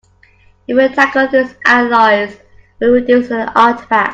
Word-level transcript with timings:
If 0.67 0.75
you 0.75 0.95
tackled 0.95 1.29
these 1.29 1.53
outliers 1.67 2.35
that 2.79 2.89
would 2.89 3.03
reduce 3.07 3.27
the 3.27 3.51
artifacts. 3.55 4.09